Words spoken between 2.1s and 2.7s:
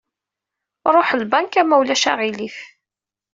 aɣilif.